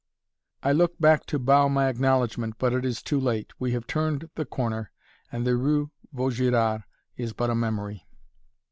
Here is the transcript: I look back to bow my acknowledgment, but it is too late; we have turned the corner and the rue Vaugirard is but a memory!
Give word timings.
I 0.63 0.71
look 0.71 0.97
back 0.97 1.27
to 1.27 1.37
bow 1.37 1.67
my 1.67 1.87
acknowledgment, 1.87 2.55
but 2.57 2.73
it 2.73 2.83
is 2.83 3.03
too 3.03 3.19
late; 3.19 3.51
we 3.59 3.73
have 3.73 3.85
turned 3.85 4.31
the 4.33 4.45
corner 4.45 4.89
and 5.31 5.45
the 5.45 5.55
rue 5.55 5.91
Vaugirard 6.11 6.85
is 7.17 7.33
but 7.33 7.51
a 7.51 7.55
memory! 7.55 8.07